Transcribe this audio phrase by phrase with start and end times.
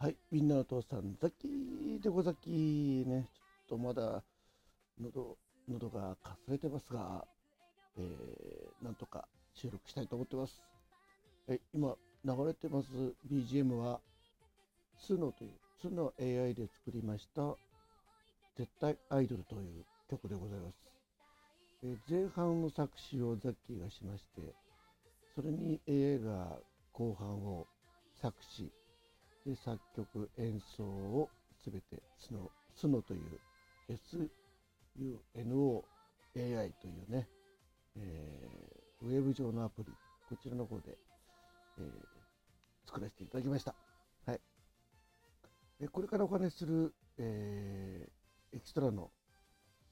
[0.00, 3.28] はい、みんなの父さん、ザッキーでござきーね、
[3.68, 4.22] ちょっとまだ
[5.00, 5.36] 喉
[5.68, 7.26] 喉がかすれてますが、
[7.98, 10.62] えー、なんとか収録したいと思ってます。
[11.48, 12.88] はい、今流れてます
[13.28, 13.98] BGM は、
[15.00, 15.50] スノという、
[15.82, 17.56] スノ AI で作りました、
[18.56, 20.76] 絶対アイドルという曲でございます。
[21.82, 24.54] え、前半の作詞をザッキーがしまして、
[25.34, 26.56] それに AI が
[26.92, 27.66] 後半を
[28.22, 28.70] 作詞、
[29.48, 31.30] で作曲演奏を
[31.64, 33.40] すべてスノスノという
[35.34, 35.82] SUNOAI
[36.34, 37.26] というね、
[37.96, 39.92] えー、ウェブ上のアプリ
[40.28, 40.98] こちらの方で、
[41.78, 43.74] えー、作らせていただきました。
[44.26, 44.40] はい。
[45.80, 49.10] でこれからお話しする、えー、エキストラの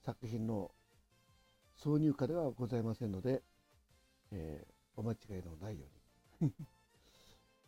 [0.05, 0.71] 作品の
[1.83, 3.43] 挿入歌ではございませんので、
[4.33, 5.87] えー、お間違いのないよ
[6.43, 6.53] うに。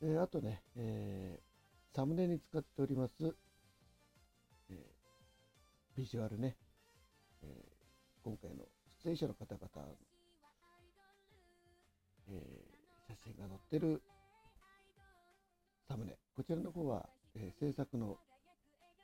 [0.15, 1.48] えあとね、えー、
[1.99, 3.35] サムネに使っております、
[4.71, 4.77] えー、
[5.97, 6.55] ビジュアルね、
[7.43, 7.51] えー、
[8.23, 8.67] 今回の
[9.03, 9.95] 出演者の方々の、
[12.31, 14.01] えー、写真が載ってる
[15.89, 17.05] サムネ、こちらの方は、
[17.35, 18.17] えー、制作の、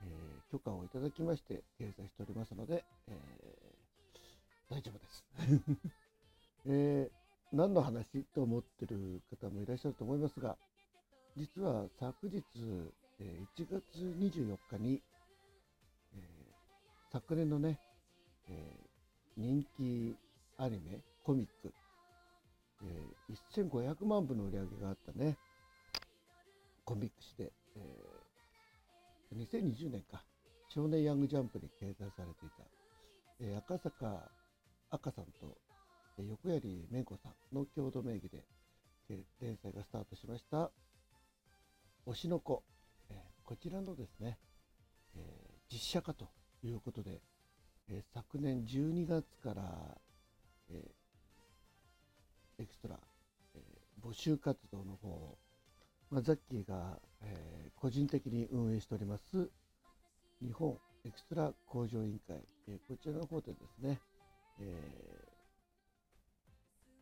[0.00, 0.06] え、
[0.52, 3.18] 許可をいただきまして掲載しておりますので、え、
[4.70, 5.24] 大丈夫です。
[6.66, 7.10] え、
[7.52, 10.56] 何の話と思ってる方もいらっしゃると思いますが、
[11.36, 12.44] 実は昨日、
[13.18, 15.02] え1月24日に、
[16.14, 17.80] えー、昨年のね、
[18.48, 20.16] えー、人気
[20.58, 21.72] アニメ、コミック、
[22.84, 25.36] えー、1500万部の売り上げがあったね、
[26.84, 30.22] コミック誌で、えー、2020年か、
[30.68, 32.64] 少年ヤングジャンプに掲載されていた、
[33.40, 34.30] えー、赤坂
[34.90, 35.58] 赤さんと、
[36.18, 38.44] えー、横槍めんこさんの共同名義で、
[39.10, 40.70] え、連載がスタートしました、
[42.06, 42.62] 推しの子、
[43.08, 44.38] え、こちらのですね、
[45.16, 46.28] え、実写化と
[46.62, 47.22] いうことで、
[47.88, 49.98] え、昨年12月から、
[50.70, 50.94] え
[52.58, 52.98] エクストラ、
[53.54, 53.60] え
[54.02, 55.38] 募集活動の方を、
[56.10, 59.50] まあ、ザッキーが、え個人的に運営しております
[60.42, 62.36] 日本エクストラ工場委員会、
[62.68, 63.98] えこちらの方でですね、
[64.60, 65.28] え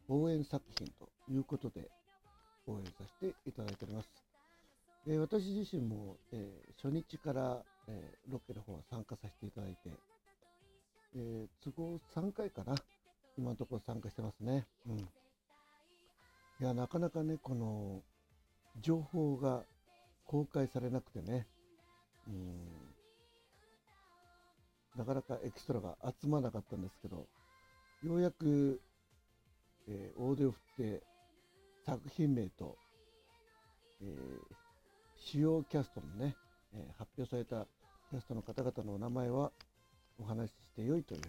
[0.09, 1.91] 応援作品ということで
[2.67, 4.32] 応援させていただいております。
[5.07, 9.91] えー、私自身も、えー、初日から、えー、ロケの方は参加させていただいて、
[11.15, 12.75] え都合3回かな、
[13.37, 14.67] 今のところ参加してますね。
[14.87, 14.99] うん。
[14.99, 15.05] い
[16.61, 18.03] や、なかなかね、この、
[18.81, 19.65] 情報が
[20.27, 21.47] 公開されなくてね、
[22.27, 22.95] うん、
[24.97, 27.27] なかなかエキストラが集まらなかったんですけど、
[28.05, 28.81] ようやく、
[29.89, 31.03] えー、大手を振って
[31.85, 32.77] 作品名と、
[34.01, 34.62] えー、
[35.25, 36.37] 主要キャストのね、
[36.75, 37.67] えー、発表された
[38.11, 39.53] キャストの方々のお名前は
[40.19, 41.21] お話ししてよいという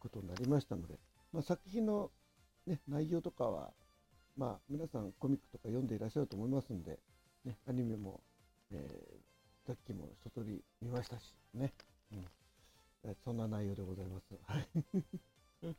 [0.00, 0.98] ことになりましたので、
[1.32, 2.10] まあ、作品の、
[2.66, 3.72] ね、内容とかは、
[4.36, 6.98] まあ、皆さんコミックとか読んでいらっしゃると思いますんで、
[7.44, 8.20] ね、アニメも、
[8.72, 11.72] えー、さっきも一通り見ましたしね、
[12.12, 14.34] うん、そんな内容でございます。
[14.44, 14.68] はい。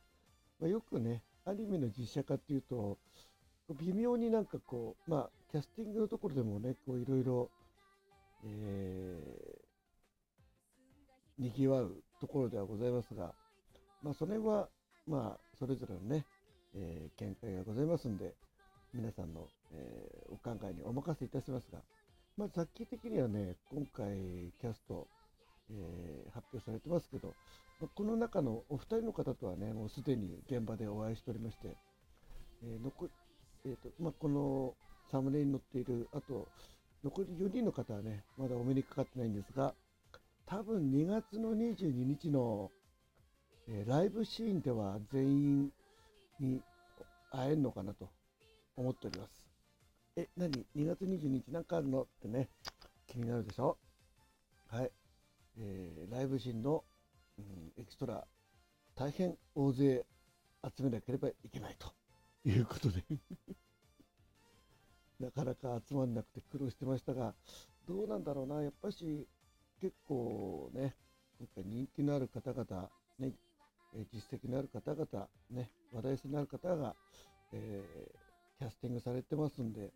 [0.59, 2.97] まよくね、アニメの実写化っていうと、
[3.73, 7.49] 微妙になんかこう、まあ、キャスティングのところでもね、こういろいろ、
[8.45, 13.33] えー、にぎわうところではございますが、
[14.03, 14.69] まあ、それは、
[15.07, 16.25] まあ、それぞれのね、
[16.75, 18.35] えー、見解がございますんで、
[18.93, 21.79] 皆さんの、えー、お考えにお任せいたしますが、
[22.37, 25.07] まあ、雑記的にはね、今回、キャスト、
[25.71, 27.29] えー、発表されてますけど、
[27.79, 31.75] まあ、この中のお二人の方とはね、もうすでに現場でお会いしておりまして、
[32.63, 33.09] えー、残
[33.65, 34.75] えーとまあ、この
[35.11, 36.47] サムネに載っている、あと
[37.03, 39.73] 残り4人の方はね、まだお目にかかってないんですが、
[40.45, 42.69] 多分2月の22日の、
[43.67, 45.72] えー、ライブシーンでは全員
[46.40, 46.61] に
[47.31, 48.09] 会えるのかなと
[48.75, 49.31] 思っております。
[50.16, 52.03] え、何 ?2 月22日なんかあるの？
[52.03, 52.49] ってね、
[53.07, 53.78] 気になるでしょ？
[54.67, 54.91] はい。
[55.57, 56.84] えー、ライブシーンの、
[57.40, 58.25] うん、エキストラ、
[58.95, 60.05] 大変大勢
[60.78, 61.91] 集めなければいけないと。
[62.45, 63.03] いうことで。
[65.19, 67.33] なかなか集まんなくて苦労してましたが、
[67.87, 69.27] どうなんだろうな、やっぱし
[69.79, 70.95] 結構ね、
[71.39, 72.89] 今回人気のある方々、
[73.19, 73.31] ね、
[74.11, 76.95] 実績のある方々、ね、話題性のある方が、
[77.53, 79.91] えー、キャスティングされてますんで、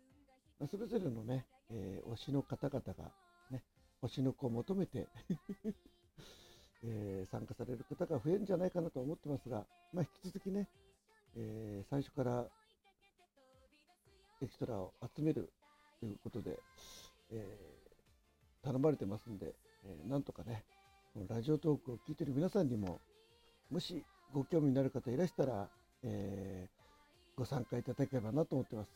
[0.58, 3.12] まあ、それぞれのね、えー、推しの方々が、
[3.50, 3.62] ね、
[4.02, 5.06] 推しの子を求めて
[6.82, 10.66] えー、参加される方が増えるんじゃないかなと思ってますが、まあ、引き続きね、
[11.36, 12.46] えー、最初から
[14.42, 15.50] エキストラを集める
[16.00, 16.58] ということで、
[17.32, 17.46] え
[18.62, 19.54] 頼まれてますんで、
[19.84, 20.64] えー、なんとかね
[21.14, 23.00] このラジオトークを聞いてる皆さんにも
[23.70, 25.68] もしご興味のある方いらしたら、
[26.02, 28.90] えー、ご参加いただければなと思ってます。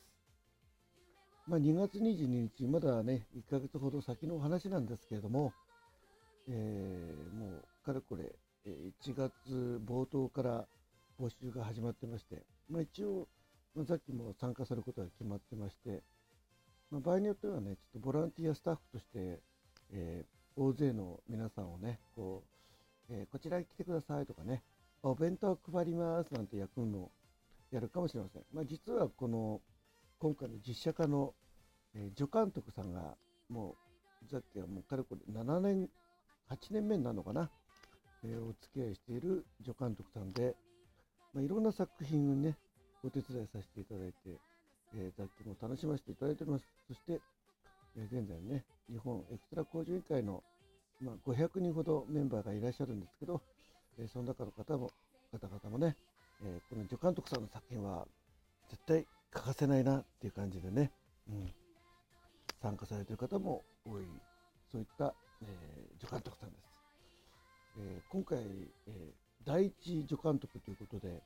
[1.47, 5.53] まあ、2月22日まだね1ヶ月ほど先のお話なんですけれども、
[6.49, 8.33] えー、もうかれこれ
[8.67, 10.67] 1月冒頭から
[11.21, 13.29] 募集が始まってまして、まあ、一応、
[13.75, 16.03] まあ、さっきも参加することが決まってまして、
[16.91, 19.41] まあ、場合によってはね、ちょっとボランティアスタッフとして、
[19.93, 22.45] えー、大勢の皆さんをね、こ
[23.11, 24.63] う、えー、こちらに来てくださいとかね、
[25.03, 27.11] お弁当配りますなんて役の
[27.71, 28.43] やるかもしれません。
[28.53, 29.61] まあ、実はこの、
[30.19, 31.35] 今回の実写化の、
[31.95, 33.17] えー、助監督さんが、
[33.49, 33.77] も
[34.27, 35.89] う、さっきはもうかれこれ7年、
[36.49, 37.51] 8年目になるのかな、
[38.23, 40.57] えー、お付き合いしている助監督さんで、
[41.35, 42.57] まあ、いろんな作品をね、
[43.03, 44.15] お手伝いさせていただいて、
[44.95, 46.65] えー、楽器も楽しませていただいております。
[46.87, 47.21] そして、
[47.97, 50.45] えー、現在ね、日本エクストラ工事委員会の、
[51.01, 53.43] まあ、500人ほどメンバーがいらっしゃるんですけど、
[53.99, 54.91] えー、その中の方も、
[55.33, 55.97] 方々もね、
[56.45, 58.07] えこの助監督さんの作品は
[58.69, 60.93] 絶対欠かせないなっていう感じでね、
[61.29, 61.53] うん、
[62.63, 64.05] 参加されている方も多い、
[64.71, 65.47] そういった、え
[65.99, 66.65] 助監督さんです。
[67.79, 68.39] え今回、
[68.87, 69.13] え
[69.45, 71.23] 第一助監督ということで、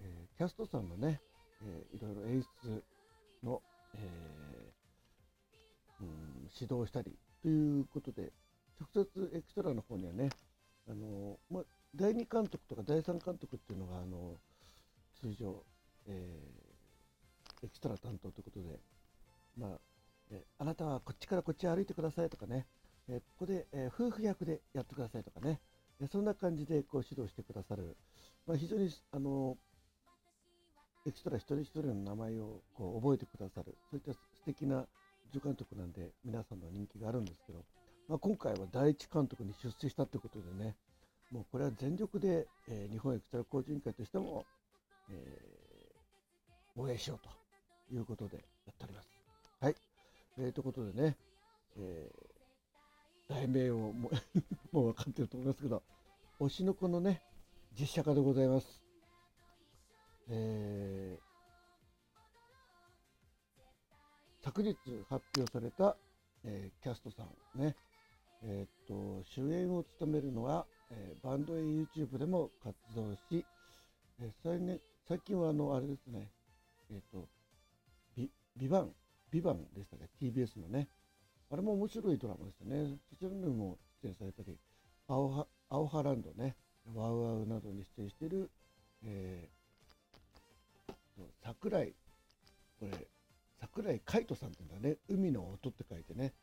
[0.00, 1.20] えキャストさんのね、
[1.62, 2.82] えー、いろいろ演出
[3.44, 3.62] の、
[3.94, 8.32] えー、うん、指導したりということで、
[8.80, 10.30] 直接エクストラの方にはね、
[10.88, 11.62] あのまあ、
[11.94, 14.36] 第2監督とか第3監督っていうのが、あの
[15.20, 15.62] 通常、
[16.06, 18.80] えー、エクストラ担当ということで、
[19.58, 19.70] まあ
[20.30, 22.66] えあなたはこっちからこっち歩いてくださいとかね、
[23.08, 25.60] えここで、え夫婦役でやってくださいとかね、
[26.12, 27.96] そんな感じでこう指導してくださる、
[28.46, 29.56] まあ、非常にあの
[31.06, 34.86] エキストラ一人一人の名前をこう覚えてくださる、そういった素敵な
[35.32, 37.64] 助監督なんで、皆さんの人気があるんですけど、
[38.08, 40.76] まあ、今回は第一監督に出世したということでね、
[41.32, 44.44] もうこれは全力で、えー、日本エクストラ工事委員会としても、
[45.10, 47.18] えー、応援しよう
[47.90, 48.42] ということでや
[48.72, 49.08] っております。
[49.60, 49.74] はい。
[50.38, 51.16] えー、ということでね、
[51.78, 54.12] えー、題名をもう
[54.76, 55.82] もう分かってると思いますけど、
[56.42, 57.22] 推しの子のね、
[57.78, 58.82] 実写化でございます。
[60.28, 64.76] えー、昨日
[65.08, 65.96] 発表された、
[66.42, 67.76] えー、キャストさんね、
[68.42, 73.46] えー、っと主演を務めるのは、えー、バンドや YouTube でも活動し、
[74.20, 76.28] えー最ね、最近はあのあれですね、
[76.90, 77.28] えっと
[78.16, 78.90] ビビバン
[79.30, 80.88] ビバンでしたね TBS のね。
[81.52, 82.98] あれも面白いドラマでしたね。
[83.10, 84.58] そちらにも出演されたり
[85.06, 86.54] 青は青ハランドね
[86.94, 88.50] ワウワウなどに出演している、
[89.04, 91.94] えー、桜井、
[92.78, 93.08] これ、
[93.60, 96.34] 桜井海人さんっていうんだね、海の音って書いてね、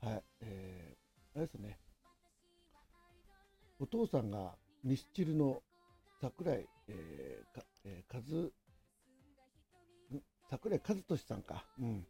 [0.00, 1.78] はい、えー、あれですね、
[3.78, 4.54] お父さんが
[4.84, 5.60] ミスチルの
[6.20, 8.50] 桜井、えー、かえー、
[10.12, 10.18] 和、
[10.48, 12.06] 桜井和俊さんか、うん、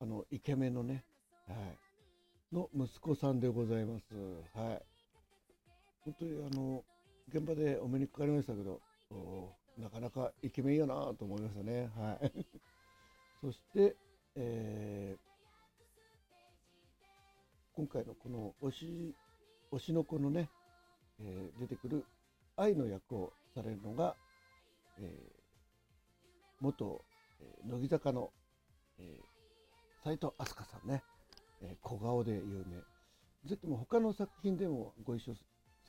[0.00, 1.04] あの、イケメンのね、
[1.46, 4.14] はい、の息子さんでございます。
[4.54, 4.99] はい。
[6.10, 6.84] 本当にあの、
[7.28, 8.80] 現場でお目にかかりましたけど、
[9.78, 11.90] なかなかイケメンやなと思いましたね。
[11.96, 12.46] はい。
[13.40, 13.96] そして、
[14.34, 15.20] えー、
[17.74, 19.14] 今回のこの推し、
[19.70, 20.50] 推しの子のね、
[21.20, 22.04] えー、出てくる
[22.56, 24.16] 愛の役をされるのが、
[24.98, 25.42] えー、
[26.58, 27.04] 元、
[27.40, 28.32] えー、乃木坂の、
[28.98, 31.04] えー、斉藤飛鳥さんね、
[31.62, 32.78] えー、小顔で有名。
[33.48, 35.34] ぜひとも他の作品でもご一緒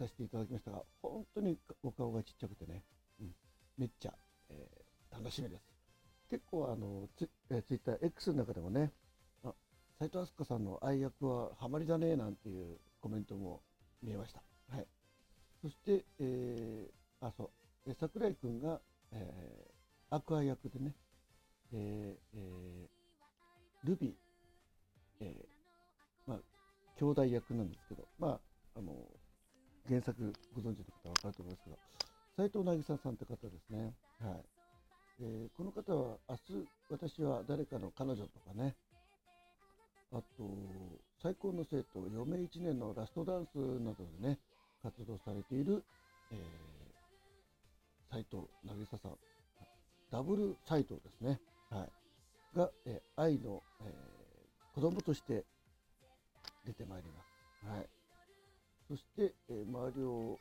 [0.01, 2.83] させていただきましたが、本当にお顔がちっちゃくてね、
[3.19, 3.35] うん
[3.77, 4.13] めっちゃ、
[4.49, 5.63] えー、楽しみです。
[6.29, 8.91] 結構あのツ,、えー、ツイッター X の中でもね、
[9.43, 9.53] あ
[9.99, 13.61] 斉藤飛鳥さんの愛役はハマりだねなんていうコメントも
[14.01, 14.41] 見えました。
[14.75, 14.87] はい、
[15.61, 17.51] そして、えー、あそ
[17.85, 18.79] う、桜井君が、
[19.11, 20.95] えー、アクア役でね、
[21.73, 24.13] えーえー、ルビー、
[25.19, 26.39] えー、まあ、
[26.97, 28.93] 兄弟役なんですけど、まあ、あの
[29.89, 31.77] 原作ご存知の方は分かると思いますけど、
[32.37, 33.93] 斉藤渚さんって方ですね。
[34.19, 34.43] はい。
[35.23, 38.75] えー、この方は、明日、私は誰かの彼女とかね、
[40.11, 40.23] あと、
[41.21, 44.39] 最高の生徒、余命1年のラストダンスなどでね、
[44.81, 45.83] 活動されている、
[46.31, 49.17] えー、斉藤渚さん、
[50.11, 51.39] ダブル斎藤ですね。
[51.69, 52.57] はい。
[52.57, 55.45] が、えー、愛の、えー、子供として
[56.65, 57.67] 出てまいります。
[57.67, 58.00] はい。
[58.91, 60.37] そして、えー、周りを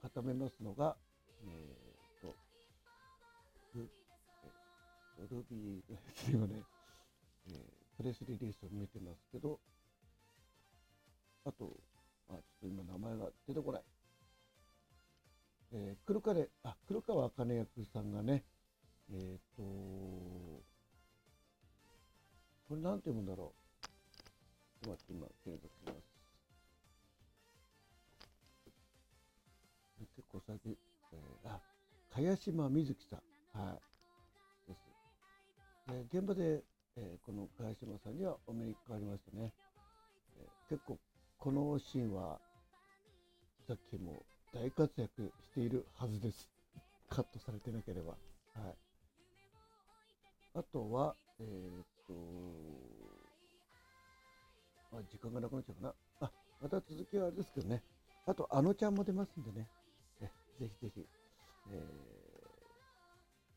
[0.00, 0.96] 固めますのが、
[1.44, 2.34] えー、と、
[3.74, 3.90] ル
[5.28, 6.62] ルビー、今ね、
[7.48, 9.60] えー、プレスリリースを見てますけど、
[11.44, 11.76] あと、
[12.30, 13.82] あ、ちょっと今名前が出てこない。
[15.72, 18.42] えー、黒金、あ、黒川茜役さんがね、
[19.10, 20.64] えっ、ー、と、こ
[22.70, 23.52] れなんて読むんだろ
[24.82, 24.86] う。
[24.86, 26.11] ちょっと待って、今、検索します。
[30.16, 30.76] 結構最近、
[31.12, 31.60] えー、あ、
[32.10, 33.58] 茅島瑞希さん。
[33.58, 34.70] はい。
[34.70, 36.12] です。
[36.12, 36.62] で現場で、
[36.96, 39.52] えー、この茅島さんにはお目にかかりましたね。
[40.38, 40.98] えー、結構、
[41.38, 42.38] このシーンは、
[43.66, 46.50] さっきも大活躍しているはずです。
[47.08, 48.10] カットされてなければ。
[48.10, 48.16] は
[48.70, 48.74] い。
[50.54, 52.14] あとは、えー、っと、
[54.98, 55.94] あ、時間がなくなっちゃうかな。
[56.20, 57.82] あ、また続きはあれですけどね。
[58.26, 59.66] あと、あのちゃんも出ますんでね。
[60.60, 61.06] ぜひぜひ、
[61.70, 61.82] え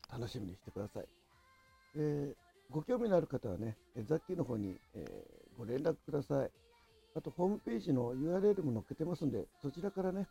[0.08, 1.06] ー、楽しみにしてください。
[1.96, 2.34] えー、
[2.70, 6.50] ご興味のある方はね、ザッキーの方に、えー、ご連絡ください。
[7.14, 10.26] あと、ホームページの URL も載っけてますんで、そちらからね、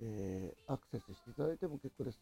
[0.00, 2.20] えー、アクセスしていただいても結構です。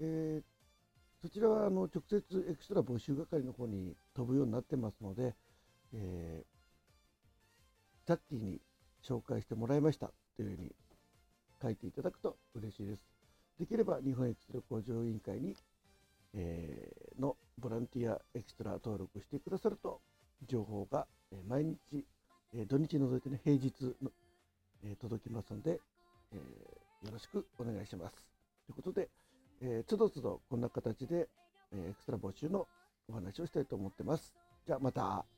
[0.00, 5.34] えー、そちらはあの直接エクストラ募集係の方に飛ぶようになってますので、
[5.94, 6.46] えー、
[8.06, 8.60] ザッキーに
[9.02, 10.72] 紹介してもらいましたというふうに
[11.62, 13.13] 書いていただくと嬉しいです。
[13.58, 15.54] できれば日本エクストラ向上委員会に、
[16.34, 20.00] えー、のボランティアエクストラ登録してくださると
[20.46, 21.06] 情報が
[21.48, 22.04] 毎日、
[22.54, 24.10] え土日除いてね平日の、
[24.84, 25.80] え届きますので、
[26.32, 28.26] えーよろしくお願いします。
[28.66, 29.08] ということで、
[29.60, 31.28] えー、つどつどこんな形で、
[31.72, 32.66] えー、エクストラ募集の
[33.08, 34.34] お話をしたいと思ってます。
[34.66, 35.33] じゃあまた。